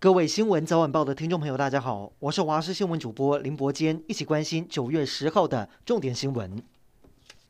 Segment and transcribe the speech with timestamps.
[0.00, 6.62] 各位新闻早晚报的听众朋友，大家好，我是华视新闻主播林伯坚，一起关心九月十号的重点新闻。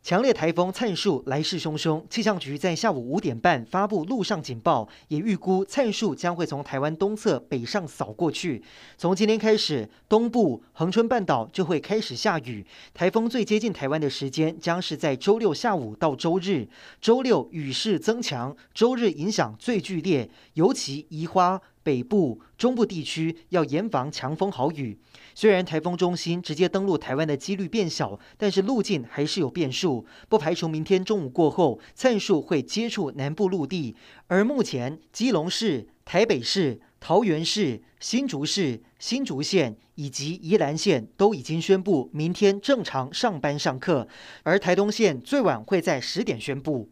[0.00, 8.62] 强烈台风灿树来势汹汹，气象局在下午五点半发布陆上警报，也预估灿树将会从台湾东侧北上扫过去。
[8.96, 12.64] 从今天开始，东部恒春半岛就会开始下雨。
[12.94, 16.68] 台风最接近台湾的时间将是在周六下午到周日，
[17.00, 21.60] 周六雨势增强，周日影响最剧烈，尤其宜花。
[21.86, 24.98] 北部、中部地区要严防强风豪雨。
[25.36, 33.94] 虽然台风中心直接登陆台湾的几率变小，但是路径还是有变数，不排除明天中午过后，灿树会接触南部陆地。
[34.26, 44.08] 而目前，基隆市、台北市、桃园市、新竹市、新竹县以及宜兰县都已经宣布明天正常上班上课，
[44.42, 46.90] 而台东县最晚会在十点宣布。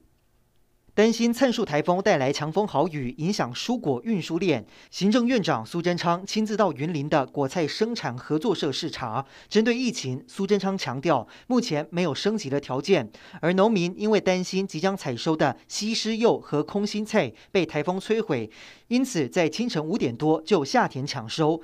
[0.94, 4.64] 担心灿树台风带来强风豪雨，影响蔬果运输链。
[4.92, 9.26] 行政院长苏贞昌亲自到云林的果菜生产合作社视察。
[9.48, 13.10] 针对疫情，苏贞昌强调，目前没有升级的条件。
[13.40, 18.48] 而农民因为担心即将采收的西施柚和空心菜被台风摧毁，
[18.86, 21.60] 因此在清晨五点多就下田抢收。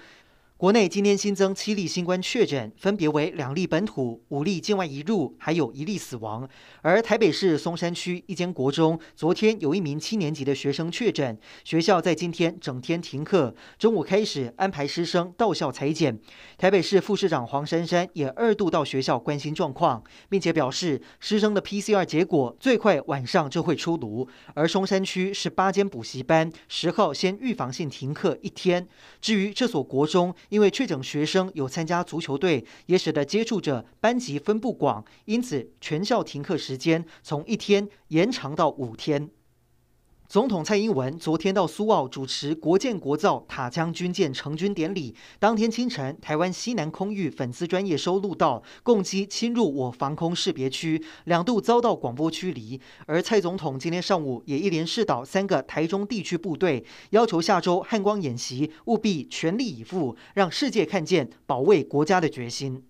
[0.61, 6.47] 国内今天新增七例新冠确诊，分别为两例本土、五例境外移入，还有一例死亡。
[6.83, 16.21] 而台北市松山区一间国中，昨天有一名七年级的学生确诊，学校在今天整天停课，中午开始安排师生到校采检。
[16.59, 24.29] 台北市副市长黄珊珊也二度到学校关心状况，并且表示师生的 PCR 结果最快晚上就会出炉。
[24.53, 28.87] 而松山区是八间补习班，十号先预防性停课一天。
[29.23, 39.31] 至于这所国中，因为确诊学生有参加足球队，也使得接触者班级分布广，因此全校停课时间从一天延长到五天。
[40.31, 45.13] 总统蔡英文昨天到苏澳主持国舰国造塔江军舰成军典礼。
[45.41, 52.81] 当天清晨，台湾西南空域粉丝专业收录到共机侵入我防空识别区，两度遭到广播驱离。
[53.07, 62.85] 而蔡总统今天上午也一连试导三个台中地区部队，要求下周汉光演习务必全力以赴，让世界看见保卫国家的决心。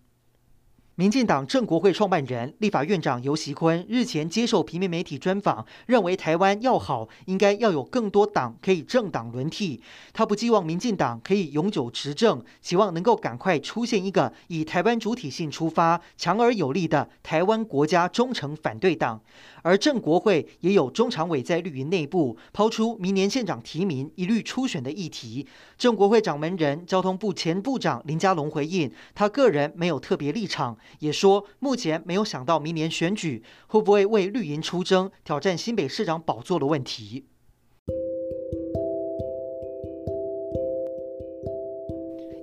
[1.00, 9.80] 民进党正国会创办人、立法院长游锡坤日前接受平面媒体专访，认为台湾要好，应该要有更多党可以政党轮替。
[10.12, 19.18] 他不寄望民进党可以永久执政，希望能够赶快出现一个以台湾主体性出发、强而有力的台湾国家忠诚反对党。
[19.62, 25.46] 而政国会也有中常委在绿营内部抛出明年县长提名一律初选的议题。
[25.78, 30.76] 政国会掌门人、交通部前部长林佳龙回应，他个人没有特别立场。
[30.98, 37.26] 也说，目前没有想到明年选举会不会为绿营出征，挑战新北市长宝座的问题。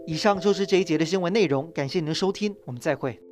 [0.07, 3.26] 以上就是这一节的新闻内容，感谢您的收听，我们再会。